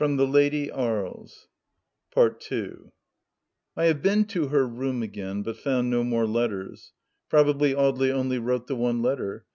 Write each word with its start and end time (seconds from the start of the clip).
THE 0.01 0.07
LAST 0.25 1.37
DITCH 2.09 2.49
71 2.49 2.91
I 3.77 3.83
have 3.85 4.01
been 4.01 4.25
to 4.25 4.47
her 4.47 4.65
room 4.67 5.03
again, 5.03 5.43
but 5.43 5.57
found 5.57 5.91
no 5.91 6.03
more 6.03 6.25
letters. 6.25 6.91
Probably 7.29 7.75
Audely 7.75 8.09
only 8.11 8.39
wrote 8.39 8.65
the 8.65 8.75
one 8.75 9.03
letter. 9.03 9.45